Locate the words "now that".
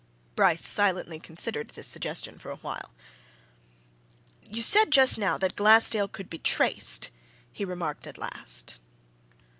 5.19-5.55